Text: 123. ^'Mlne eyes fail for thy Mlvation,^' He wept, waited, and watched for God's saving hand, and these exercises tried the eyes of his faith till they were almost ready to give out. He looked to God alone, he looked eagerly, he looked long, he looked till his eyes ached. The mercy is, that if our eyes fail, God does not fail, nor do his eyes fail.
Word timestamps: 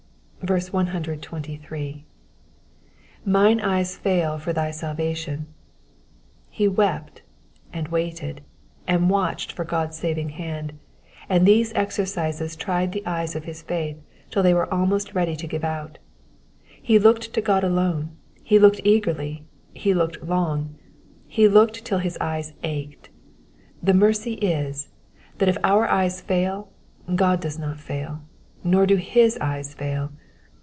123. 0.49 2.03
^'Mlne 3.27 3.63
eyes 3.63 3.95
fail 3.95 4.39
for 4.39 4.51
thy 4.51 4.69
Mlvation,^' 4.71 5.45
He 6.49 6.67
wept, 6.67 7.21
waited, 7.91 8.41
and 8.87 9.09
watched 9.11 9.51
for 9.51 9.63
God's 9.63 9.97
saving 9.97 10.29
hand, 10.29 10.73
and 11.29 11.45
these 11.45 11.71
exercises 11.73 12.55
tried 12.55 12.91
the 12.91 13.05
eyes 13.05 13.35
of 13.35 13.43
his 13.43 13.61
faith 13.61 13.97
till 14.31 14.41
they 14.41 14.55
were 14.55 14.73
almost 14.73 15.13
ready 15.13 15.35
to 15.35 15.45
give 15.47 15.63
out. 15.63 15.99
He 16.81 16.97
looked 16.97 17.31
to 17.35 17.39
God 17.41 17.63
alone, 17.63 18.09
he 18.43 18.57
looked 18.57 18.81
eagerly, 18.83 19.45
he 19.75 19.93
looked 19.93 20.23
long, 20.23 20.75
he 21.27 21.47
looked 21.47 21.85
till 21.85 21.99
his 21.99 22.17
eyes 22.19 22.53
ached. 22.63 23.09
The 23.83 23.93
mercy 23.93 24.33
is, 24.33 24.89
that 25.37 25.49
if 25.49 25.57
our 25.63 25.87
eyes 25.87 26.19
fail, 26.19 26.71
God 27.15 27.39
does 27.41 27.59
not 27.59 27.79
fail, 27.79 28.23
nor 28.63 28.87
do 28.87 28.95
his 28.95 29.37
eyes 29.37 29.75
fail. 29.75 30.11